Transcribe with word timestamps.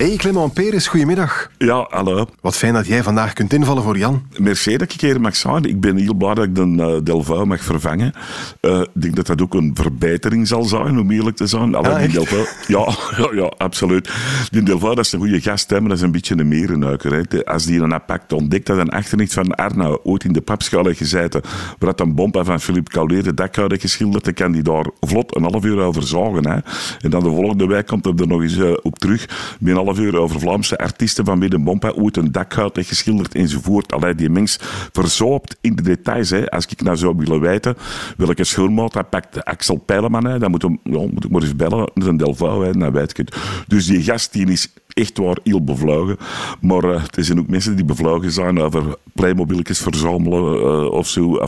Hey 0.00 0.16
Clement 0.16 0.52
Peres, 0.52 0.86
goedemiddag. 0.86 1.50
Ja, 1.58 1.86
hallo. 1.90 2.26
Wat 2.40 2.56
fijn 2.56 2.72
dat 2.72 2.86
jij 2.86 3.02
vandaag 3.02 3.32
kunt 3.32 3.52
invallen 3.52 3.82
voor 3.82 3.98
Jan. 3.98 4.22
Merci 4.38 4.76
dat 4.76 4.92
ik 4.92 5.00
hier 5.00 5.20
mag 5.20 5.36
zijn. 5.36 5.64
Ik 5.64 5.80
ben 5.80 5.96
heel 5.96 6.14
blij 6.14 6.34
dat 6.34 6.44
ik 6.44 6.54
de 6.54 6.66
uh, 6.66 6.94
Delvaux 7.02 7.44
mag 7.44 7.60
vervangen. 7.62 8.12
Uh, 8.60 8.80
ik 8.80 9.02
denk 9.02 9.16
dat 9.16 9.26
dat 9.26 9.42
ook 9.42 9.54
een 9.54 9.70
verbetering 9.74 10.48
zal 10.48 10.64
zijn, 10.64 10.98
om 10.98 11.10
eerlijk 11.10 11.36
te 11.36 11.46
zijn. 11.46 11.74
Allee, 11.74 11.92
Ah, 11.92 12.00
die? 12.00 12.08
Delvaux, 12.08 12.50
ja, 12.66 12.94
ja, 13.22 13.28
ja, 13.34 13.52
absoluut. 13.56 14.10
Die 14.50 14.62
Delvaux, 14.62 14.96
dat 14.96 15.04
is 15.04 15.12
een 15.12 15.18
goede 15.18 15.40
gast, 15.40 15.70
hè, 15.70 15.80
maar 15.80 15.88
dat 15.88 15.98
is 15.98 16.04
een 16.04 16.12
beetje 16.12 16.38
een 16.38 16.48
mereneuker. 16.48 17.12
Hè. 17.12 17.44
Als 17.44 17.64
die 17.64 17.80
een 17.80 17.92
appakt 17.92 18.32
ontdekt 18.32 18.66
dat 18.66 18.78
een 18.78 18.90
achternicht 18.90 19.32
van 19.32 19.54
Arnau 19.54 19.98
ooit 20.02 20.24
in 20.24 20.32
de 20.32 20.40
papschaal 20.40 20.84
heeft 20.84 20.98
gezeten, 20.98 21.40
waar 21.78 21.90
dat 21.90 22.00
een 22.00 22.14
bompa 22.14 22.44
van 22.44 22.60
Philippe 22.60 22.90
Caulier 22.90 23.22
de 23.22 23.34
dak 23.34 23.56
had 23.56 23.80
geschilderd, 23.80 24.24
dan 24.24 24.34
kan 24.34 24.52
die 24.52 24.62
daar 24.62 24.86
vlot 25.00 25.36
een 25.36 25.42
half 25.42 25.64
uur 25.64 25.78
over 25.78 26.02
zagen. 26.02 26.48
Hè. 26.48 26.58
En 27.00 27.10
dan 27.10 27.22
de 27.22 27.30
volgende 27.30 27.66
week 27.66 27.86
komt 27.86 28.06
er, 28.06 28.26
nog 28.26 28.42
eens 28.42 28.56
eh, 28.56 28.72
op 28.82 28.98
terug, 28.98 29.26
met 29.58 29.76
een 29.76 29.88
uur 29.98 30.16
over 30.16 30.40
Vlaamse 30.40 30.78
artiesten 30.78 31.24
van 31.24 31.40
wie 31.40 31.48
de 31.48 31.58
bompa 31.58 31.90
ooit 31.90 32.16
een 32.16 32.32
dakgoud 32.32 32.76
heeft 32.76 32.88
geschilderd 32.88 33.34
enzovoort. 33.34 33.92
Allee, 33.92 34.14
die 34.14 34.30
mens 34.30 34.58
verzoopt 34.92 35.56
in 35.60 35.76
de 35.76 35.82
details. 35.82 36.30
Hè. 36.30 36.50
Als 36.50 36.66
ik 36.66 36.82
nou 36.82 36.96
zou 36.96 37.14
willen 37.16 37.40
weten 37.40 37.76
welke 38.16 38.44
schoonmaat 38.44 38.92
dat 38.92 39.10
pakt 39.10 39.44
Axel 39.44 39.76
Pijleman, 39.76 40.26
hè, 40.26 40.38
dan 40.38 40.50
moet, 40.50 40.62
hem, 40.62 40.80
ja, 40.84 40.98
moet 40.98 41.24
ik 41.24 41.30
maar 41.30 41.42
eens 41.42 41.56
bellen. 41.56 41.90
Is 41.94 42.06
een 42.06 42.16
Delvaux, 42.16 42.78
dan 42.78 42.92
weet 42.92 43.10
ik 43.10 43.16
het. 43.16 43.36
Dus 43.66 43.86
die 43.86 44.02
gast 44.02 44.32
die 44.32 44.46
is 44.46 44.72
echt 44.88 45.18
waar 45.18 45.38
heel 45.42 45.64
bevlogen. 45.64 46.16
Maar 46.60 46.84
eh, 46.84 47.02
er 47.14 47.24
zijn 47.24 47.38
ook 47.38 47.48
mensen 47.48 47.76
die 47.76 47.84
bevlogen 47.84 48.32
zijn 48.32 48.60
over 48.60 48.96
playmobilletjes 49.12 49.78
verzamelen 49.78 50.60
eh, 50.60 50.90
of 50.90 51.08
zo. 51.08 51.38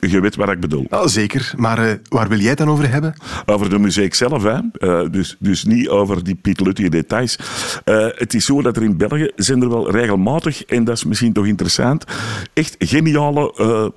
Je 0.00 0.20
weet 0.20 0.36
wat 0.36 0.48
ik 0.48 0.60
bedoel. 0.60 0.86
Ah, 0.90 1.06
zeker, 1.06 1.52
maar 1.56 1.78
eh, 1.78 1.94
waar 2.08 2.28
wil 2.28 2.38
jij 2.38 2.48
het 2.48 2.58
dan 2.58 2.68
over 2.68 2.90
hebben? 2.90 3.14
Over 3.46 3.70
de 3.70 3.78
muziek 3.78 4.14
zelf, 4.14 4.42
hè. 4.42 4.58
Eh, 4.72 5.10
dus, 5.10 5.36
dus 5.38 5.64
niet 5.64 5.88
over 5.88 6.24
die 6.24 6.34
pietluttige 6.34 6.88
details. 6.88 7.38
Eh, 7.84 8.06
het 8.14 8.34
is 8.34 8.44
zo 8.44 8.62
dat 8.62 8.76
er 8.76 8.82
in 8.82 8.96
België 8.96 9.30
zijn 9.36 9.62
er 9.62 9.68
wel 9.68 9.90
regelmatig, 9.90 10.64
en 10.64 10.84
dat 10.84 10.96
is 10.96 11.04
misschien 11.04 11.32
toch 11.32 11.46
interessant, 11.46 12.04
echt 12.52 12.74
geniale 12.78 13.92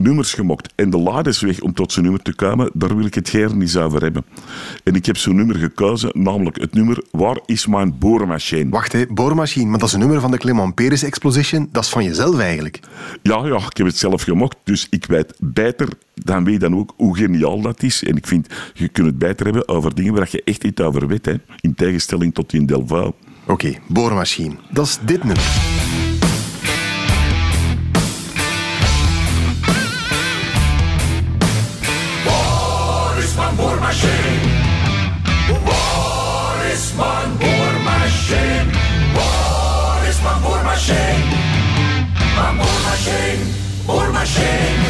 nummers 0.00 0.34
gemokt. 0.34 0.72
En 0.74 0.90
de 0.90 0.98
laadesweg 0.98 1.60
om 1.60 1.72
tot 1.72 1.92
zo'n 1.92 2.02
nummer 2.02 2.22
te 2.22 2.34
komen, 2.34 2.70
daar 2.72 2.96
wil 2.96 3.06
ik 3.06 3.14
het 3.14 3.30
hier 3.30 3.56
niet 3.56 3.76
over 3.76 4.02
hebben. 4.02 4.24
En 4.84 4.94
ik 4.94 5.06
heb 5.06 5.16
zo'n 5.16 5.36
nummer 5.36 5.56
gekozen, 5.56 6.10
namelijk 6.12 6.60
het 6.60 6.74
nummer 6.74 7.02
Waar 7.10 7.38
is 7.46 7.66
mijn 7.66 7.98
boormachine? 7.98 8.70
Wacht, 8.70 8.92
hè, 8.92 9.06
boormachine, 9.06 9.70
maar 9.70 9.78
dat 9.78 9.88
is 9.88 9.94
een 9.94 10.00
nummer 10.00 10.20
van 10.20 10.30
de 10.30 10.38
Clement 10.38 10.74
Peres 10.74 11.02
Exposition. 11.02 11.68
Dat 11.72 11.84
is 11.84 11.90
van 11.90 12.04
jezelf 12.04 12.38
eigenlijk. 12.38 12.80
Ja, 13.22 13.46
ja, 13.46 13.56
ik 13.56 13.76
heb 13.76 13.86
het 13.86 13.98
zelf 13.98 14.22
gemokt, 14.22 14.56
dus 14.64 14.86
ik 14.90 15.06
weet 15.06 15.34
beter 15.38 15.88
dan 16.14 16.44
wie 16.44 16.58
dan 16.58 16.76
ook 16.76 16.94
hoe 16.96 17.16
geniaal 17.16 17.60
dat 17.60 17.82
is. 17.82 18.04
En 18.04 18.16
ik 18.16 18.26
vind, 18.26 18.46
je 18.74 18.88
kunt 18.88 19.06
het 19.06 19.18
beter 19.18 19.44
hebben 19.44 19.68
over 19.68 19.94
dingen 19.94 20.14
waar 20.14 20.28
je 20.30 20.42
echt 20.44 20.64
iets 20.64 20.80
over 20.80 21.06
weet, 21.06 21.26
hè. 21.26 21.34
in 21.60 21.74
tegenstelling 21.74 22.34
tot 22.34 22.52
in 22.52 22.66
Delvaux. 22.66 23.16
Oké, 23.46 23.74
boormachine. 23.88 24.54
Dat 24.70 24.86
is 24.86 24.98
dit 25.04 25.24
nummer. 25.24 25.69
Boormachine? 33.90 34.48
Waar 35.64 36.66
is 36.72 36.92
mijn 36.96 37.30
boormachine? 37.38 38.70
Waar 39.14 40.08
is 40.08 40.22
mijn 40.22 40.40
boormachine? 40.42 41.24
Mijn 42.36 42.56
boormachine, 42.56 43.44
boormachine. 43.86 44.88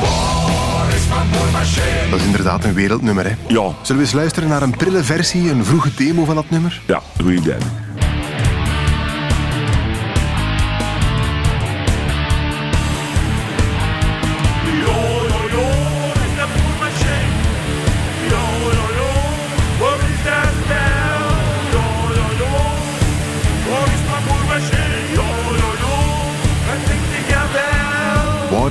Waar 0.00 0.94
is 0.94 1.06
mijn 1.08 1.30
boormachine? 1.32 2.10
Dat 2.10 2.18
is 2.20 2.24
inderdaad 2.26 2.64
een 2.64 2.74
wereldnummer, 2.74 3.24
hè. 3.24 3.34
Ja, 3.48 3.72
Zullen 3.82 3.96
we 3.96 4.08
eens 4.08 4.12
luisteren 4.12 4.48
naar 4.48 4.62
een 4.62 4.76
prille 4.76 5.02
versie, 5.04 5.50
een 5.50 5.64
vroege 5.64 5.90
demo 5.96 6.24
van 6.24 6.34
dat 6.34 6.50
nummer? 6.50 6.80
ja, 6.86 7.00
goed 7.22 7.32
idee. 7.32 7.56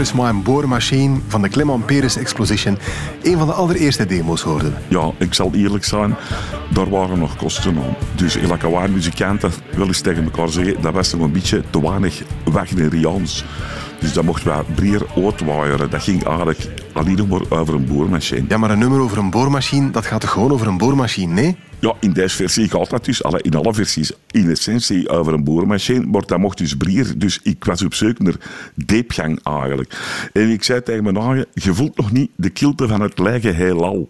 Is 0.06 0.14
mijn 0.14 0.44
boormachine 0.44 1.20
van 1.28 1.42
de 1.42 1.50
Clement 1.50 1.86
Peres 1.86 2.18
Exposition? 2.18 2.78
Een 3.24 3.38
van 3.38 3.48
de 3.48 3.54
allereerste 3.54 4.06
demo's 4.06 4.42
hoorden. 4.42 4.74
Ja, 4.88 5.12
ik 5.18 5.34
zal 5.34 5.52
eerlijk 5.54 5.84
zijn, 5.84 6.16
daar 6.74 6.90
waren 6.90 7.20
nog 7.20 7.36
kosten 7.36 7.78
aan. 7.78 7.96
Dus 8.16 8.36
elke 8.36 8.70
waar 8.70 8.90
muzikanten 8.90 9.52
wel 9.76 9.88
eens 9.88 10.02
tegen 10.02 10.24
elkaar 10.24 10.50
zeggen, 10.50 10.82
dat 10.82 10.94
was 10.94 11.14
nog 11.14 11.22
een 11.22 11.32
beetje 11.32 11.64
te 11.70 11.82
weinig 11.82 12.24
Wagneriaans. 12.44 13.46
Dus 14.00 14.14
dat 14.14 14.24
mocht 14.24 14.44
wel 14.44 14.64
breer 14.76 15.06
uitwaaieren. 15.16 15.90
Dat 15.90 16.04
ging 16.04 16.24
eigenlijk 16.24 16.68
alleen 16.94 17.16
nog 17.16 17.28
maar 17.28 17.60
over 17.60 17.74
een 17.74 17.86
boormachine. 17.86 18.46
Ja, 18.48 18.58
maar 18.58 18.72
een 18.72 18.80
nummer 18.80 19.00
over 19.00 19.18
een 19.18 19.30
boormachine, 19.30 19.92
dat 19.92 20.06
gaat 20.06 20.22
toch 20.22 20.32
gewoon 20.32 20.52
over 20.52 20.68
een 20.68 20.78
boormachine, 20.78 21.34
nee? 21.34 21.58
Ja, 21.80 21.94
in 22.00 22.14
deze 22.14 22.36
versie 22.36 22.70
gaat 22.70 22.90
dat 22.90 23.06
dus, 23.06 23.24
alle, 23.24 23.42
in 23.42 23.56
alle 23.56 23.74
versies, 23.74 24.12
in 24.32 24.50
essentie 24.50 25.10
over 25.10 25.34
een 25.34 25.44
boormachine, 25.44 26.06
maar 26.06 26.26
dat 26.26 26.40
mocht 26.40 26.58
dus 26.58 26.78
brier. 26.78 27.14
Dus 27.18 27.40
ik 27.44 27.66
was 27.66 27.82
op 27.84 27.94
zoek 27.94 28.20
naar 28.20 28.36
diepgang 28.76 29.40
eigenlijk. 29.44 29.98
En 30.34 30.50
ik 30.50 30.64
zei 30.64 30.84
tegen 30.84 31.04
mijn 31.04 31.18
eigen, 31.18 31.46
je 31.54 31.74
voelt 31.74 31.98
nog 31.98 32.12
niet 32.12 32.30
de 32.36 32.50
kilte 32.50 32.88
van 32.88 33.02
het 33.02 33.20
lijken 33.20 33.56
heelal 33.56 34.08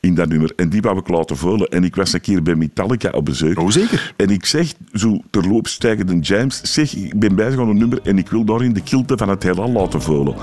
in 0.00 0.14
dat 0.14 0.28
nummer. 0.28 0.52
En 0.56 0.68
die 0.68 0.80
wou 0.80 0.98
ik 0.98 1.08
laten 1.08 1.36
voelen. 1.36 1.68
En 1.68 1.84
ik 1.84 1.96
was 1.96 2.12
een 2.12 2.20
keer 2.20 2.42
bij 2.42 2.54
Metallica 2.54 3.10
op 3.10 3.24
bezoek. 3.24 3.58
Oh, 3.58 3.70
zeker. 3.70 4.14
En 4.16 4.30
ik 4.30 4.44
zeg, 4.44 4.72
zo 4.92 5.20
terloops 5.30 5.78
tegen 5.78 6.06
de 6.06 6.18
James, 6.18 6.60
zeg, 6.62 6.94
ik 6.94 7.18
ben 7.18 7.34
bezig 7.34 7.60
aan 7.60 7.68
een 7.68 7.78
nummer 7.78 8.00
en 8.02 8.18
ik 8.18 8.28
wil 8.28 8.44
daarin 8.44 8.72
de 8.72 8.82
kilte 8.82 9.16
van 9.16 9.28
het 9.28 9.42
heelal 9.42 9.70
laten 9.70 10.02
voelen. 10.02 10.34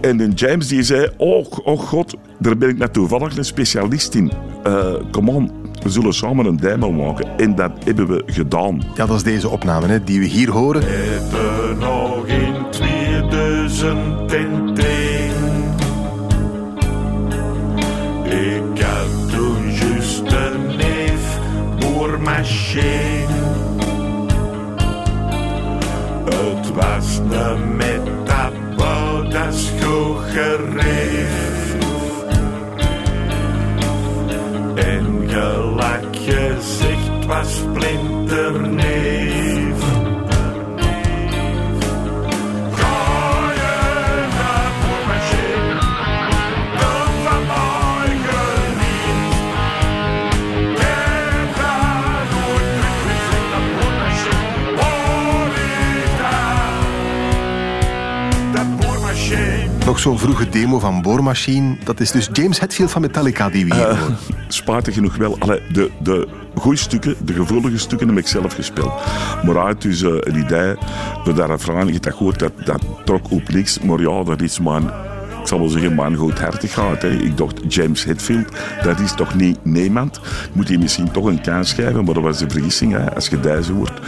En 0.00 0.16
de 0.16 0.28
James 0.28 0.68
die 0.68 0.82
zei, 0.82 1.10
oh, 1.16 1.46
oh 1.64 1.80
god, 1.80 2.14
daar 2.38 2.56
ben 2.56 2.68
ik 2.68 2.78
net 2.78 2.92
toevallig 2.92 3.36
een 3.36 3.44
specialist 3.44 4.14
in. 4.14 4.32
Eh 4.62 4.94
come 5.10 5.30
on, 5.30 5.50
we 5.82 5.90
zullen 5.90 6.14
samen 6.14 6.46
een 6.46 6.56
demo 6.56 6.92
maken. 6.92 7.38
En 7.38 7.54
dat 7.54 7.70
hebben 7.84 8.06
we 8.06 8.22
gedaan. 8.26 8.82
Ja, 8.94 9.06
dat 9.06 9.16
is 9.16 9.22
deze 9.22 9.48
opname 9.48 9.86
hè, 9.86 10.04
die 10.04 10.20
we 10.20 10.26
hier 10.26 10.50
horen. 10.50 10.82
Even 10.82 11.78
nog 11.78 12.26
in 12.26 12.54
2010. 12.70 14.74
Ik 18.24 18.82
had 18.82 19.30
toen 19.30 19.72
juist 19.72 20.32
een 20.32 20.76
neef 20.76 21.38
boormachine. 21.78 23.34
Het 26.24 26.72
was 26.74 27.20
een 27.30 27.76
metabo, 27.76 29.22
dat 29.28 29.54
is 29.54 29.72
goed 29.80 30.16
gereef. 30.24 31.45
Zo'n 60.06 60.18
vroege 60.18 60.48
demo 60.48 60.78
van 60.78 61.02
Boormachine. 61.02 61.76
Dat 61.84 62.00
is 62.00 62.10
dus 62.10 62.28
James 62.32 62.60
Hetfield 62.60 62.90
van 62.90 63.00
Metallica 63.02 63.48
die 63.48 63.66
we 63.66 63.74
hier 63.74 63.98
horen. 63.98 64.16
Spijtig 64.48 64.94
genoeg 64.94 65.16
wel, 65.16 65.36
alle, 65.38 65.62
de, 65.72 65.90
de 66.02 66.28
goede 66.54 66.78
stukken, 66.78 67.14
de 67.24 67.32
gevoelige 67.32 67.78
stukken 67.78 68.08
heb 68.08 68.18
ik 68.18 68.26
zelf 68.26 68.54
gespeeld. 68.54 68.92
Maar 69.44 69.64
uit 69.64 69.82
dus 69.82 70.02
eh, 70.02 70.10
een 70.20 70.38
idee, 70.38 70.74
we 71.24 71.32
daar 71.34 71.50
een 71.50 71.58
vraag, 71.58 71.92
je 71.92 72.00
dat 72.00 72.14
gehoord, 72.14 72.38
dat, 72.38 72.52
dat 72.64 72.82
trok 73.04 73.30
op 73.30 73.48
niks. 73.48 73.80
Maar 73.80 74.00
ja, 74.00 74.22
dat 74.22 74.40
is 74.40 74.60
mijn 74.60 74.90
ik 75.40 75.46
zal 75.52 75.58
wel 75.58 75.68
zeggen, 75.68 75.94
man 75.94 76.14
goedhartig 76.14 76.72
gaat. 76.72 77.02
Hè. 77.02 77.10
Ik 77.10 77.36
dacht, 77.36 77.74
James 77.74 78.04
Hetfield, 78.04 78.48
dat 78.82 79.00
is 79.00 79.14
toch 79.14 79.34
niet 79.34 79.64
niemand? 79.64 80.20
Moet 80.52 80.68
hij 80.68 80.78
misschien 80.78 81.10
toch 81.10 81.24
een 81.24 81.40
kans 81.40 81.72
geven? 81.72 82.04
Maar 82.04 82.14
dat 82.14 82.22
was 82.22 82.38
de 82.38 82.50
vergissing. 82.50 82.92
Hè. 82.92 83.14
Als 83.14 83.28
je 83.28 83.40
deze 83.40 83.72
hoort, 83.72 84.00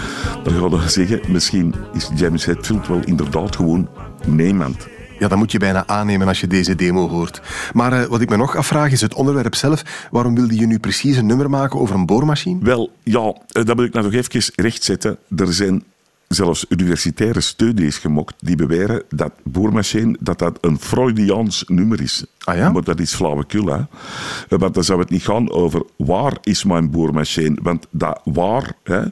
dan 0.45 0.53
ga 0.53 0.83
je 0.83 0.89
zeggen, 0.89 1.21
misschien 1.29 1.75
is 1.93 2.11
James 2.15 2.45
Hetfield 2.45 2.89
wel 2.89 3.01
inderdaad 3.05 3.57
gewoon 3.57 3.89
niemand. 4.27 4.87
Ja, 5.19 5.29
dat 5.29 5.39
moet 5.39 5.53
je 5.53 5.59
bijna 5.59 5.87
aannemen 5.87 6.29
als 6.29 6.41
je 6.41 6.47
deze 6.47 6.75
demo 6.75 7.09
hoort. 7.09 7.41
Maar 7.73 7.93
eh, 7.93 8.09
wat 8.09 8.21
ik 8.21 8.29
me 8.29 8.37
nog 8.37 8.57
afvraag 8.57 8.93
is 8.93 9.01
het 9.01 9.15
onderwerp 9.15 9.55
zelf. 9.55 10.09
Waarom 10.11 10.35
wilde 10.35 10.59
je 10.59 10.67
nu 10.67 10.79
precies 10.79 11.17
een 11.17 11.27
nummer 11.27 11.51
maken 11.51 11.81
over 11.81 11.95
een 11.95 12.07
boormachine? 12.07 12.65
Wel, 12.65 12.91
ja, 13.03 13.35
eh, 13.49 13.65
dat 13.65 13.77
wil 13.77 13.85
ik 13.85 13.93
nou 13.93 14.05
nog 14.05 14.15
even 14.15 14.53
rechtzetten. 14.55 15.19
Er 15.37 15.53
zijn 15.53 15.85
zelfs 16.29 16.67
universitaire 16.69 17.41
studies 17.41 17.99
gemokt 17.99 18.35
die 18.41 18.57
beweren 18.57 19.03
dat 19.09 19.33
boormachine 19.45 20.17
dat 20.21 20.39
dat 20.39 20.59
een 20.61 20.79
Freudiaans 20.81 21.65
nummer 21.67 22.01
is. 22.01 22.25
Ah 22.49 22.57
ja? 22.57 22.73
Maar 22.73 22.85
dat 22.85 23.01
is 23.01 23.15
flauwekul, 23.15 23.67
hè. 23.67 23.75
Eh, 23.75 24.59
Want 24.59 24.75
dan 24.75 24.85
zou 24.85 25.01
het 25.01 25.11
niet 25.11 25.25
gaan 25.25 25.51
over 25.51 25.83
waar 25.97 26.37
is 26.43 26.65
mijn 26.65 26.91
boormachine. 26.91 27.59
Want 27.63 27.87
dat 27.91 28.21
waar, 28.25 28.73
hè, 28.83 29.03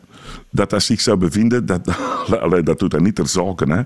dat 0.56 0.70
dat 0.70 0.82
zich 0.82 1.00
zou 1.00 1.16
bevinden, 1.16 1.66
dat, 1.66 1.84
dat 2.64 2.78
doet 2.78 2.90
dat 2.90 3.00
niet 3.00 3.14
ter 3.14 3.28
zake. 3.28 3.72
Hè. 3.72 3.82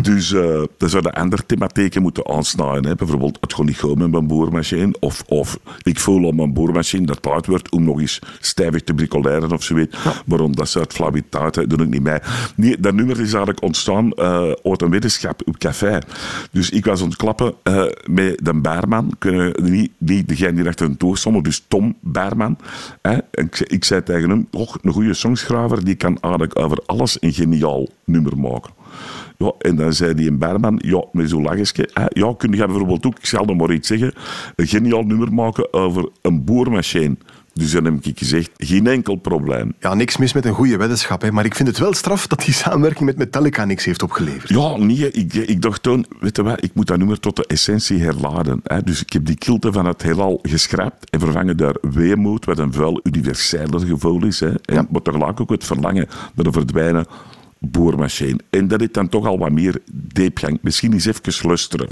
Dus 0.00 0.32
uh, 0.32 0.62
dan 0.78 0.88
zouden 0.88 1.12
andere 1.12 1.46
thematieken 1.46 2.02
moeten 2.02 2.26
aansnijden. 2.26 2.86
Hè. 2.86 2.94
Bijvoorbeeld, 2.94 3.38
het 3.40 3.54
gaat 3.54 3.66
niet 3.66 3.80
goed 3.80 3.98
met 3.98 4.10
mijn 4.10 4.26
boormachine. 4.26 4.94
Of, 5.00 5.22
of 5.26 5.58
ik 5.82 6.00
voel 6.00 6.24
op 6.24 6.34
mijn 6.34 6.52
boormachine 6.52 7.06
dat 7.06 7.24
het 7.24 7.46
wordt 7.46 7.70
om 7.70 7.84
nog 7.84 8.00
eens 8.00 8.18
stijvig 8.40 8.82
te 8.82 8.94
bricoleren 8.94 9.52
of 9.52 9.62
zoiets. 9.62 9.96
Maar 10.26 10.40
omdat 10.40 10.68
ze 10.68 10.78
uit 10.78 10.92
flauwiteit, 10.92 11.54
hè, 11.54 11.66
doe 11.66 11.82
ik 11.82 11.88
niet 11.88 12.02
mee. 12.02 12.18
Nee, 12.56 12.80
dat 12.80 12.94
nummer 12.94 13.20
is 13.20 13.32
eigenlijk 13.32 13.62
ontstaan 13.62 14.12
uh, 14.16 14.52
uit 14.62 14.82
een 14.82 14.90
wetenschap 14.90 15.42
op 15.44 15.58
café. 15.58 15.98
Dus 16.50 16.70
ik 16.70 16.84
was 16.84 17.00
ontklappen 17.00 17.54
uh, 17.64 17.84
met 18.04 18.40
de 18.42 18.54
Baarman. 18.74 19.10
Kunnen 19.18 19.54
niet, 19.62 19.92
niet 19.98 20.28
degene 20.28 20.52
die 20.52 20.68
achter 20.68 20.86
een 20.86 20.96
toer 20.96 21.16
stond, 21.16 21.44
dus 21.44 21.64
Tom 21.68 21.94
Baarman. 22.00 22.58
Hè. 23.02 23.18
Ik, 23.30 23.60
ik 23.60 23.84
zei 23.84 24.02
tegen 24.02 24.30
hem, 24.30 24.46
oh, 24.50 24.74
een 24.82 24.92
goede 24.92 25.14
songschrijver, 25.14 25.84
die 25.84 25.94
kan 25.94 26.18
eigenlijk 26.20 26.58
over 26.58 26.78
alles 26.86 27.16
een 27.20 27.32
geniaal 27.32 27.88
nummer 28.04 28.38
maken. 28.38 28.72
Ja, 29.38 29.52
en 29.58 29.76
dan 29.76 29.92
zei 29.92 30.14
die 30.14 30.26
in 30.26 30.38
Berman, 30.38 30.78
ja, 30.82 31.04
met 31.12 31.28
zo'n 31.28 31.42
lachje, 31.42 31.88
ja, 32.08 32.34
kun 32.38 32.52
je 32.52 32.66
bijvoorbeeld 32.66 33.06
ook, 33.06 33.18
ik 33.18 33.26
zal 33.26 33.44
nog 33.44 33.56
maar 33.56 33.72
iets 33.72 33.88
zeggen, 33.88 34.12
een 34.56 34.66
geniaal 34.66 35.02
nummer 35.02 35.32
maken 35.32 35.72
over 35.72 36.08
een 36.22 36.44
boormachine. 36.44 37.16
Dus 37.54 37.70
dan 37.70 37.84
heb 37.84 38.04
ik 38.04 38.18
gezegd, 38.18 38.50
geen 38.56 38.86
enkel 38.86 39.14
probleem. 39.16 39.74
Ja, 39.80 39.94
niks 39.94 40.16
mis 40.16 40.32
met 40.32 40.44
een 40.44 40.54
goede 40.54 40.76
weddenschap, 40.76 41.22
hè, 41.22 41.32
maar 41.32 41.44
ik 41.44 41.54
vind 41.54 41.68
het 41.68 41.78
wel 41.78 41.94
straf 41.94 42.26
dat 42.26 42.44
die 42.44 42.54
samenwerking 42.54 43.04
met 43.04 43.16
Metallica 43.16 43.64
niks 43.64 43.84
heeft 43.84 44.02
opgeleverd. 44.02 44.48
Ja, 44.48 44.76
nee, 44.76 45.10
ik, 45.10 45.34
ik 45.34 45.62
dacht 45.62 45.82
toen, 45.82 46.06
weet 46.20 46.36
je 46.36 46.42
wat, 46.42 46.62
ik 46.62 46.74
moet 46.74 46.86
dat 46.86 46.98
nummer 46.98 47.20
tot 47.20 47.36
de 47.36 47.46
essentie 47.46 48.02
herladen. 48.02 48.60
Hè. 48.64 48.82
Dus 48.82 49.00
ik 49.00 49.12
heb 49.12 49.26
die 49.26 49.36
kilte 49.36 49.72
van 49.72 49.86
het 49.86 50.02
heelal 50.02 50.38
geschrapt 50.42 51.10
en 51.10 51.20
vervangen 51.20 51.56
daar 51.56 51.76
weemoed, 51.80 52.44
wat 52.44 52.58
een 52.58 52.72
veel 52.72 53.00
universeler 53.02 53.80
gevoel 53.80 54.24
is. 54.24 54.40
Hè. 54.40 54.48
En, 54.48 54.74
Ja. 54.74 54.86
Maar 54.90 55.02
tegelijk 55.02 55.40
ook 55.40 55.50
het 55.50 55.64
verlangen 55.64 56.08
naar 56.34 56.46
een 56.46 56.52
verdwijnen 56.52 57.06
boormachine. 57.58 58.38
En 58.50 58.68
dat 58.68 58.80
is 58.80 58.92
dan 58.92 59.08
toch 59.08 59.26
al 59.26 59.38
wat 59.38 59.52
meer 59.52 59.78
diepgang. 59.92 60.58
Misschien 60.62 60.92
eens 60.92 61.06
even 61.06 61.48
luisteren. 61.48 61.88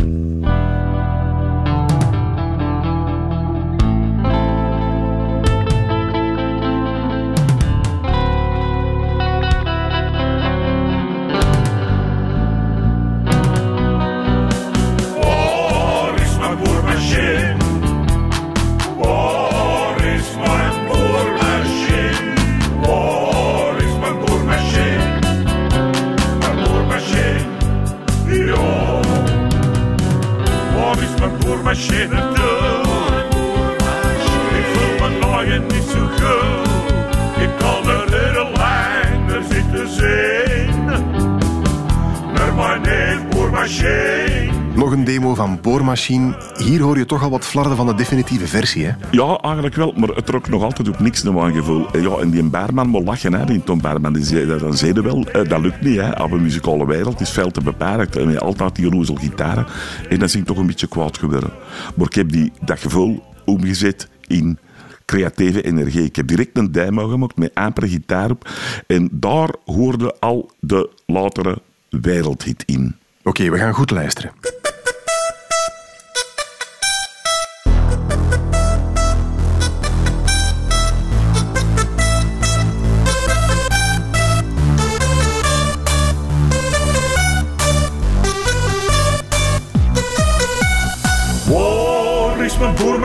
Boormachine. 45.62 46.37
Hier 46.56 46.81
hoor 46.81 46.99
je 46.99 47.06
toch 47.06 47.23
al 47.23 47.31
wat 47.31 47.44
flarden 47.44 47.76
van 47.76 47.87
de 47.87 47.94
definitieve 47.94 48.47
versie. 48.47 48.85
Hè? 48.85 48.93
Ja, 49.11 49.38
eigenlijk 49.41 49.75
wel, 49.75 49.93
maar 49.97 50.09
het 50.09 50.26
trok 50.26 50.49
nog 50.49 50.62
altijd 50.62 50.88
op 50.88 51.00
niks 51.00 51.23
naar 51.23 51.32
mijn 51.32 51.55
gevoel. 51.55 51.91
En 51.91 52.03
Ja, 52.03 52.17
en 52.17 52.31
die 52.31 52.43
Baarman 52.43 52.88
moet 52.88 53.05
lachen, 53.05 53.35
hè, 53.35 53.44
die 53.44 53.64
Tom 53.64 53.81
Baarman. 53.81 54.12
Die 54.12 54.25
zei, 54.25 54.59
dan 54.59 54.76
zei 54.76 54.93
hij 54.93 55.03
wel, 55.03 55.26
eh, 55.26 55.49
dat 55.49 55.61
lukt 55.61 55.81
niet, 55.81 56.00
hè. 56.00 56.23
Op 56.23 56.31
een 56.31 56.43
muzikale 56.43 56.87
wereld 56.87 57.20
is 57.20 57.31
veel 57.31 57.50
te 57.50 57.61
beperkt. 57.61 58.17
En 58.17 58.38
altijd 58.38 58.75
die 58.75 58.91
roezel 58.91 59.14
gitaren. 59.14 59.67
En 60.09 60.19
dat 60.19 60.29
is 60.29 60.37
ik 60.37 60.44
toch 60.44 60.56
een 60.56 60.67
beetje 60.67 60.88
kwaad 60.88 61.19
geworden. 61.19 61.50
Maar 61.94 62.06
ik 62.06 62.15
heb 62.15 62.32
die, 62.32 62.53
dat 62.61 62.81
gevoel 62.81 63.23
omgezet 63.44 64.08
in 64.26 64.58
creatieve 65.05 65.62
energie. 65.62 66.05
Ik 66.05 66.17
heb 66.17 66.26
direct 66.26 66.58
een 66.58 66.73
demo 66.73 67.08
gemaakt 67.08 67.37
met 67.37 67.55
ampere 67.55 67.88
gitaar 67.88 68.31
op. 68.31 68.50
En 68.87 69.08
daar 69.12 69.50
hoorde 69.65 70.15
al 70.19 70.50
de 70.61 70.91
latere 71.06 71.58
wereldhit 71.88 72.62
in. 72.67 72.97
Oké, 73.23 73.50
we 73.50 73.58
gaan 73.58 73.75
goed 73.75 73.91
luisteren. 73.91 74.32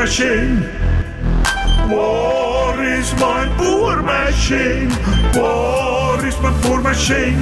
Is 0.08 0.14
mijn 0.14 0.56
boormachine? 0.56 0.66
Waar 1.90 2.88
is 2.98 3.14
mijn 3.14 3.52
boormachine? 3.58 4.88
Waar 5.34 6.26
is 6.26 6.40
mijn 6.40 6.54
boormachine? 6.62 7.36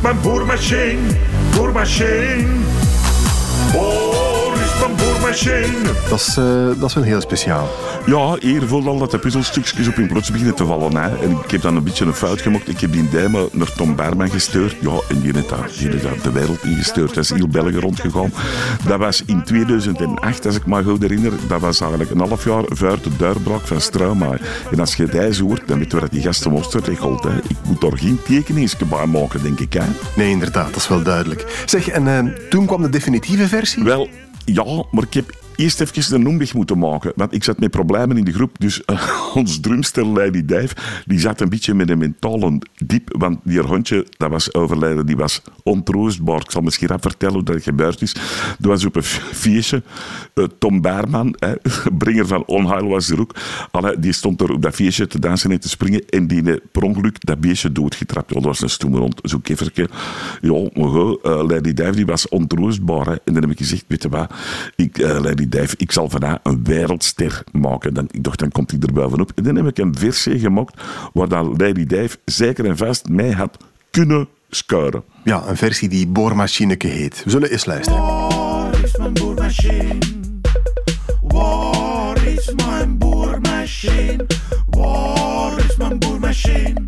Mijn 0.00 0.20
boormachine, 0.20 1.00
boormachine. 1.56 2.48
Waar 3.72 4.00
is 4.00 4.22
mijn 4.22 4.31
Dat 6.08 6.20
is, 6.20 6.36
eh, 6.36 6.66
dat 6.78 6.88
is 6.88 6.94
wel 6.94 7.04
heel 7.04 7.20
speciaal. 7.20 7.68
Ja, 8.06 8.36
hier 8.40 8.62
voelde 8.62 8.88
al 8.88 8.98
dat 8.98 9.10
de 9.10 9.18
puzzelstukjes 9.18 9.88
op 9.88 9.94
in 9.94 10.06
plots 10.06 10.30
beginnen 10.30 10.54
te 10.54 10.66
vallen. 10.66 10.96
Hè. 10.96 11.18
En 11.18 11.30
ik 11.30 11.50
heb 11.50 11.62
dan 11.62 11.76
een 11.76 11.84
beetje 11.84 12.04
een 12.04 12.14
fout 12.14 12.40
gemaakt. 12.40 12.68
Ik 12.68 12.80
heb 12.80 12.92
die 12.92 13.08
demo 13.08 13.48
naar 13.52 13.72
Tom 13.72 13.96
Berman 13.96 14.30
gestuurd. 14.30 14.76
Ja, 14.80 15.00
en 15.08 15.20
die 15.20 15.32
heeft 15.32 15.48
daar, 15.48 15.70
die 15.78 15.88
heeft 15.88 16.02
daar 16.02 16.22
de 16.22 16.32
wereld 16.32 16.64
ingestuurd. 16.64 17.14
Dat 17.14 17.24
is 17.24 17.30
heel 17.30 17.48
België 17.48 17.78
rondgegaan. 17.78 18.32
Dat 18.86 18.98
was 18.98 19.22
in 19.26 19.44
2008, 19.44 20.46
als 20.46 20.56
ik 20.56 20.66
me 20.66 20.84
goed 20.84 21.02
herinner. 21.02 21.32
Dat 21.48 21.60
was 21.60 21.80
eigenlijk 21.80 22.10
een 22.10 22.18
half 22.18 22.44
jaar 22.44 22.64
voor 22.68 22.98
de 23.02 23.16
doorbraak 23.16 23.66
van 23.66 23.80
Straumaar. 23.80 24.40
En 24.70 24.80
als 24.80 24.94
je 24.94 25.06
deze 25.06 25.42
hoort, 25.42 25.68
dan 25.68 25.78
weten 25.78 25.94
we 25.94 26.00
dat 26.00 26.12
die 26.12 26.22
gasten 26.22 26.50
monster 26.50 26.82
regelt. 26.84 27.24
Hè. 27.24 27.36
Ik 27.36 27.56
moet 27.66 27.80
daar 27.80 27.98
geen 27.98 28.18
tekeningsje 28.26 28.84
bij 28.84 29.06
maken, 29.06 29.42
denk 29.42 29.60
ik. 29.60 29.72
Hè. 29.72 29.84
Nee, 30.16 30.30
inderdaad, 30.30 30.66
dat 30.66 30.76
is 30.76 30.88
wel 30.88 31.02
duidelijk. 31.02 31.62
Zeg, 31.66 31.88
en 31.88 32.08
eh, 32.08 32.48
toen 32.50 32.66
kwam 32.66 32.82
de 32.82 32.88
definitieve 32.88 33.48
versie? 33.48 33.84
Wel, 33.84 34.08
ja, 34.44 34.84
maar 34.90 35.02
ik 35.02 35.14
heb 35.14 35.40
eerst 35.56 35.80
even 35.80 36.20
een 36.20 36.26
omweg 36.26 36.54
moeten 36.54 36.78
maken. 36.78 37.12
Want 37.16 37.34
ik 37.34 37.44
zat 37.44 37.58
met 37.60 37.70
problemen 37.70 38.16
in 38.16 38.24
de 38.24 38.32
groep. 38.32 38.56
Dus 38.58 38.84
eh, 38.84 39.08
ons 39.34 39.60
drumster 39.60 40.06
Lady 40.06 40.44
Dave, 40.44 40.74
die 41.06 41.18
zat 41.18 41.40
een 41.40 41.48
beetje 41.48 41.74
met 41.74 41.90
een 41.90 41.98
mentale 41.98 42.58
diep. 42.84 43.14
Want 43.18 43.38
die 43.44 43.60
hondje, 43.60 44.06
dat 44.16 44.30
was 44.30 44.54
overlijden, 44.54 45.06
die 45.06 45.16
was 45.16 45.42
ontroostbaar. 45.62 46.40
Ik 46.40 46.50
zal 46.50 46.62
misschien 46.62 46.88
rap 46.88 47.02
vertellen 47.02 47.34
hoe 47.34 47.44
dat 47.44 47.62
gebeurd 47.62 48.02
is. 48.02 48.14
Er 48.60 48.68
was 48.68 48.84
op 48.84 48.96
een 48.96 49.02
feestje, 49.02 49.82
eh, 50.34 50.44
Tom 50.58 50.80
Baarman, 50.80 51.34
hè, 51.38 51.52
bringer 51.98 52.26
van 52.26 52.44
Onheil 52.46 52.86
was 52.86 53.10
er 53.10 53.20
ook. 53.20 53.34
Die 53.98 54.12
stond 54.12 54.40
er 54.40 54.50
op 54.50 54.62
dat 54.62 54.74
feestje 54.74 55.06
te 55.06 55.18
dansen 55.18 55.50
en 55.50 55.60
te 55.60 55.68
springen. 55.68 56.08
En 56.08 56.26
die 56.26 56.42
heeft 56.44 56.72
per 56.72 56.82
ongeluk 56.82 57.26
dat 57.26 57.40
beestje 57.40 57.72
doodgetrapt. 57.72 58.28
Ja, 58.28 58.34
dat 58.34 58.44
was 58.44 58.60
een 58.60 58.70
stoeme 58.70 58.98
hond, 58.98 59.20
zo'n 59.22 59.42
kefferke. 59.42 59.88
Ja, 60.40 60.68
maar 60.74 61.14
eh, 61.22 61.48
Lady 61.48 61.72
Dave 61.72 61.92
die 61.92 62.06
was 62.06 62.28
ontroostbaar. 62.28 63.06
Hè. 63.06 63.12
En 63.12 63.32
dan 63.34 63.42
heb 63.42 63.50
ik 63.50 63.58
gezegd, 63.58 63.84
weet 63.88 64.02
je 64.02 64.08
wat, 64.08 64.32
ik, 64.76 64.98
eh, 64.98 65.20
Ik 65.76 65.92
zal 65.92 66.10
vandaag 66.10 66.38
een 66.42 66.64
wereldster 66.64 67.44
maken. 67.52 67.94
Dan, 67.94 68.08
ik 68.10 68.24
dacht, 68.24 68.38
dan 68.38 68.50
komt 68.50 68.70
hij 68.70 68.80
er 68.80 68.92
bovenop. 68.92 69.32
En 69.34 69.42
dan 69.42 69.56
heb 69.56 69.66
ik 69.66 69.78
een 69.78 69.94
versie 69.98 70.38
gemaakt 70.38 70.82
waar 71.12 71.28
dan 71.28 71.56
Lady 71.56 71.86
Dave 71.86 72.16
zeker 72.24 72.64
en 72.64 72.76
vast 72.76 73.08
mij 73.08 73.30
had 73.30 73.56
kunnen 73.90 74.28
schuilen. 74.50 75.02
Ja, 75.24 75.42
een 75.46 75.56
versie 75.56 75.88
die 75.88 76.06
Boormachineke 76.06 76.86
heet. 76.86 77.24
We 77.24 77.30
zullen 77.30 77.50
eens 77.50 77.64
luisteren. 77.64 78.00
Waar 78.00 78.84
is 78.84 78.96
mijn 78.96 79.12
boormachine? 79.12 79.98
Waar 81.22 82.26
is 82.26 82.52
mijn 82.54 82.98
boormachine? 82.98 84.26
Waar 84.70 85.58
is 85.58 85.76
mijn 85.76 85.98
boormachine? 85.98 86.81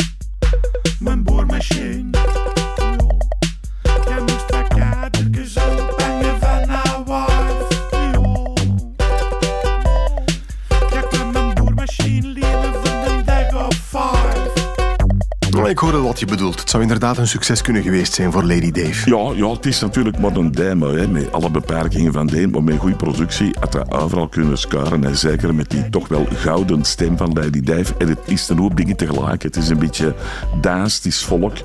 Bedoelt. 16.23 16.61
Het 16.61 16.71
zou 16.71 16.83
inderdaad 16.83 17.19
een 17.19 17.29
succes 17.29 17.63
kunnen 17.63 17.83
geweest 17.83 18.15
zijn 18.15 18.33
voor 18.33 18.43
Lady 18.43 18.71
Dave. 18.71 19.11
Ja, 19.11 19.33
ja 19.37 19.51
het 19.51 19.67
is 19.67 19.81
natuurlijk 19.81 20.19
maar 20.19 20.37
een 20.37 20.53
demo, 20.53 20.95
hè, 20.95 21.09
met 21.09 21.33
alle 21.33 21.51
beperkingen 21.51 22.13
van 22.13 22.27
de 22.27 22.43
een, 22.43 22.51
maar 22.51 22.63
met 22.63 22.79
goede 22.79 22.97
productie 22.97 23.55
had 23.61 23.73
hij 23.73 23.85
overal 23.89 24.29
kunnen 24.29 24.59
schuilen. 24.59 25.05
En 25.05 25.17
zeker 25.17 25.55
met 25.55 25.71
die 25.71 25.91
toch 25.91 26.09
wel 26.09 26.27
gouden 26.35 26.85
stem 26.85 27.17
van 27.17 27.33
Lady 27.33 27.61
Dave. 27.61 27.95
En 27.99 28.09
het 28.09 28.19
is 28.25 28.49
een 28.49 28.59
hoop 28.59 28.77
dingen 28.77 28.97
tegelijk. 28.97 29.43
Het 29.43 29.57
is 29.57 29.69
een 29.69 29.79
beetje 29.79 30.15
dans, 30.61 30.97
het 30.97 31.05
is 31.05 31.25
volk. 31.25 31.57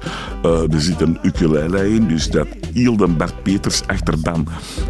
Uh, 0.46 0.74
er 0.74 0.82
zit 0.82 1.02
een 1.02 1.20
ukulele 1.22 1.94
in, 1.94 2.08
dus 2.08 2.30
dat 2.30 2.48
Hilden 2.74 3.18
Bart 3.18 3.44
Peters 3.44 3.82
achterban 3.88 4.48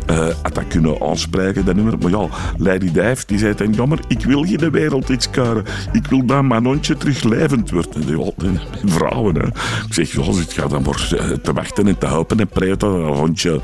uh, 0.10 0.28
had 0.42 0.56
dat 0.56 0.68
kunnen 0.68 1.02
aanspreken, 1.02 1.66
dat 1.66 1.76
nummer. 1.76 1.98
Maar 1.98 2.12
ja, 2.12 2.28
Lady 2.58 2.92
Dave 2.92 3.24
die 3.26 3.38
zei 3.38 3.54
dan, 3.56 3.74
jammer, 3.74 4.00
ik 4.08 4.24
wil 4.26 4.44
geen 4.44 4.58
de 4.58 4.70
wereld 4.70 5.10
iets 5.10 5.30
kuren. 5.30 5.64
Ik 5.92 6.08
wil 6.08 6.26
dat 6.26 6.44
mijn 6.44 6.66
hondje 6.66 6.98
terug 6.98 7.24
levend 7.24 7.70
wordt. 7.70 7.96
En 7.96 8.02
die, 8.02 8.60
vrouwen, 8.86 9.36
hè. 9.36 9.48
Ik 9.88 9.94
zeg, 9.94 10.12
ja, 10.12 10.42
ik 10.42 10.52
ga 10.52 10.68
dan 10.68 10.84
voor 10.84 11.08
eh, 11.18 11.30
te 11.30 11.54
wachten 11.54 11.88
en 11.88 11.98
te 11.98 12.06
helpen 12.06 12.40
en 12.40 12.48
preten 12.48 12.78
dat 12.78 12.94
een 12.94 13.16
hondje 13.16 13.62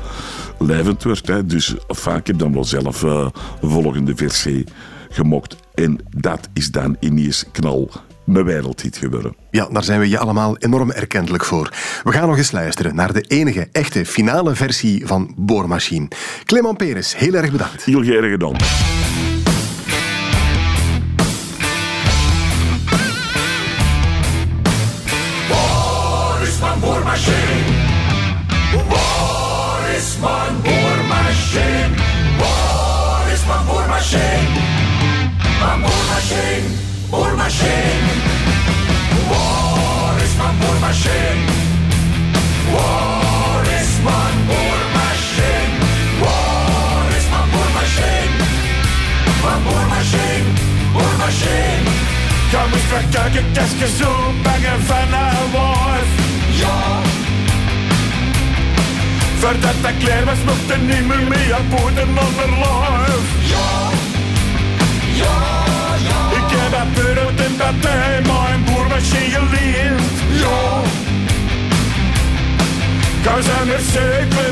levend 0.58 1.02
wordt. 1.02 1.26
Hè. 1.26 1.46
Dus 1.46 1.74
enfin, 1.86 2.14
ik 2.14 2.26
heb 2.26 2.38
dan 2.38 2.52
wel 2.52 2.64
zelf 2.64 3.02
uh, 3.02 3.28
een 3.60 3.70
volgende 3.70 4.16
versie 4.16 4.64
gemokt. 5.10 5.56
En 5.74 5.98
dat 6.16 6.48
is 6.52 6.70
dan 6.70 6.96
ineens 7.00 7.44
knal 7.52 7.90
mijn 8.26 8.44
wereldhit 8.44 8.96
geworden. 8.96 9.36
Ja, 9.50 9.68
daar 9.70 9.84
zijn 9.84 10.00
we 10.00 10.08
je 10.08 10.18
allemaal 10.18 10.56
enorm 10.58 10.90
erkentelijk 10.90 11.44
voor. 11.44 11.72
We 12.04 12.12
gaan 12.12 12.28
nog 12.28 12.36
eens 12.36 12.52
luisteren 12.52 12.94
naar 12.94 13.12
de 13.12 13.20
enige 13.20 13.68
echte 13.72 14.06
finale 14.06 14.54
versie 14.54 15.06
van 15.06 15.34
Boormachine. 15.36 16.08
Clement 16.44 16.76
Peres, 16.76 17.16
heel 17.16 17.34
erg 17.34 17.50
bedankt. 17.50 17.84
Heel 17.84 18.02
erg 18.02 18.30
gedaan. 18.30 18.56
Boormachine? 26.80 27.74
Waar 28.88 29.94
is 29.96 30.16
mijn 30.20 30.54
boormachine? 30.62 31.94
Waar 32.38 33.32
is 33.32 33.44
mijn 33.46 33.64
boormachine? 33.66 34.48
Mijn 35.60 35.80
boormachine, 35.80 36.68
boormachine. 37.10 38.08
Waar 39.28 40.16
is 40.24 40.34
mijn 40.40 40.56
boormachine? 40.60 41.44
Waar 42.72 43.66
is 43.80 43.90
mijn 44.06 44.36
boormachine? 44.48 45.72
Waar 46.22 47.08
is 47.18 47.26
mijn 47.32 47.48
boormachine? 47.52 48.44
Mijn 49.42 49.62
boormachine, 49.66 50.48
boormachine. 50.92 51.90
Kom 52.50 52.72
eens 52.72 52.82
verkijken, 52.88 53.44
qu'est-ce 53.52 53.76
que 53.78 53.88
zo 53.98 54.10
bangen 54.42 54.82
van 54.84 55.12
een 55.12 55.50
wolf? 55.52 56.25
Voordat 59.46 59.82
dat 59.82 59.96
klaar 59.98 60.24
was, 60.24 60.38
mocht 60.44 60.70
er 60.70 60.78
niet 60.78 61.06
meer 61.06 61.26
mee 61.28 61.54
aan 61.54 61.68
boden 61.68 62.08
onder 62.08 62.50
lijf. 62.62 63.28
Ja, 63.52 63.70
ja, 65.20 65.36
ja. 66.08 66.18
Ik 66.38 66.48
heb 66.56 66.70
dat 66.72 66.92
brood 66.92 67.38
en 67.46 67.54
dat 67.56 67.80
bij 67.80 68.20
mijn 68.30 68.64
boermachine 68.64 69.30
geleend. 69.30 70.16
Ja. 70.42 70.60
Kan 73.22 73.42
zijn 73.42 73.68
er 73.76 73.84
zeker 73.92 74.48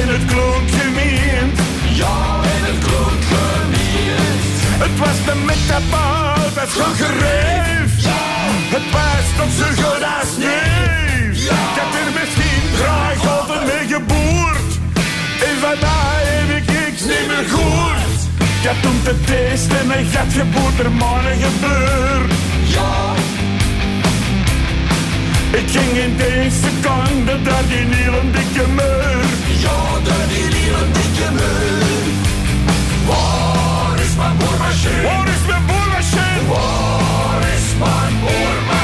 in 0.00 0.08
het 0.14 0.24
klont 0.32 0.70
gemeend. 0.80 1.58
Ja, 2.00 2.16
in 2.56 2.64
het 2.70 2.84
klont 2.86 3.24
gemeend. 3.32 4.56
Het 4.82 4.98
was 4.98 5.18
de 5.26 5.34
metapaal, 5.50 6.36
dat 6.54 6.66
is 6.66 6.74
gereef. 7.02 7.90
Ja. 8.08 8.22
Het 8.74 8.86
was 8.96 9.26
nog 9.38 9.50
zo 9.58 9.82
goed 9.82 10.02
als 10.18 10.36
niet. 10.36 10.56
Ik 11.50 11.76
heb 11.80 11.90
er 12.00 12.12
misschien 12.20 12.35
mee 13.66 13.86
geboerd. 13.94 14.70
En 15.48 15.56
van 15.62 15.78
mij 15.80 16.22
heb 16.36 16.50
ik 16.58 16.66
niks 16.66 17.02
niet 17.10 17.26
meer 17.30 17.46
gehoord. 17.54 18.20
Ik 18.38 18.62
heb 18.68 18.76
toen 18.82 19.00
te 19.02 19.14
testen 19.24 19.90
en 19.90 20.06
gat 20.12 20.32
geboord 20.38 20.78
er 20.78 20.90
mannen 20.90 21.36
gebeurd. 21.46 22.32
Ja. 22.76 23.14
Ik 25.60 25.68
ging 25.74 25.92
in 26.04 26.16
deze 26.16 26.56
seconde 26.64 27.42
door 27.42 27.64
die 27.68 27.86
hele 27.94 28.22
dikke 28.36 28.68
muur. 28.78 29.24
Ja, 29.64 29.80
door 30.06 30.26
die 30.28 30.46
hele 30.56 30.84
dikke 30.98 31.28
muur. 31.38 32.04
Waar 33.06 34.00
is 34.04 34.14
mijn 34.16 34.36
boormachine? 34.38 35.02
Waar 35.02 35.28
is 35.36 35.44
mijn 35.46 35.66
boormachine? 35.66 36.46
Waar 36.48 37.42
is 37.56 37.68
mijn 37.78 38.14
boormachine? 38.20 38.75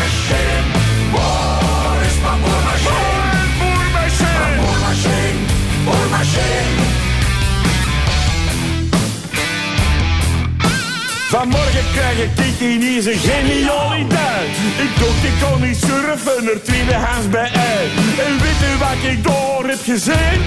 Vanmorgen 11.32 11.86
krijg 11.92 12.18
ik 12.18 12.60
ineens 12.60 13.04
een 13.04 13.18
genialiteit. 13.18 14.54
Ik 14.84 14.92
dacht 15.00 15.24
ik 15.30 15.36
kon 15.42 15.60
niet 15.66 15.76
surfen, 15.76 16.48
er 16.52 16.62
tweedehands 16.62 17.28
bij 17.28 17.50
ei. 17.52 17.84
En 18.26 18.32
weet 18.42 18.60
u 18.70 18.72
wat 18.84 19.10
ik 19.12 19.24
door 19.24 19.64
heb 19.68 19.82
gezien? 19.84 20.38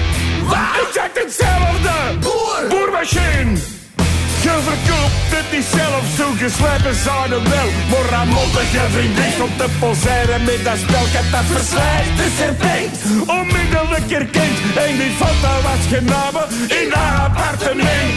Wat? 0.50 0.74
Ik 0.82 0.90
zag 0.94 1.12
hetzelfde! 1.22 1.96
Boer! 2.20 2.60
Boermachine! 2.68 3.52
Je 4.44 4.54
verkoopt 4.68 5.30
het 5.36 5.48
niet 5.52 5.68
zelf, 5.78 6.04
zo 6.18 6.26
geslepen 6.44 6.96
zouden 7.08 7.42
wel. 7.54 7.68
Maar 7.90 8.14
aan 8.18 8.28
mottige 8.28 8.84
vriendin 8.94 9.42
om 9.46 9.52
te 9.56 9.68
poseren 9.78 10.42
met 10.44 10.64
dat 10.64 10.78
spel. 10.84 11.06
Ik 11.20 11.30
dat 11.34 11.46
verslijt, 11.52 12.10
dus 12.20 12.36
er 12.46 12.54
denkt, 12.66 12.96
onmiddellijk 13.38 14.08
erkend. 14.20 14.56
En 14.84 14.92
die 15.00 15.12
foto 15.20 15.52
was 15.68 15.82
genomen 15.94 16.46
in 16.80 16.86
een 16.92 17.16
appartement. 17.26 18.16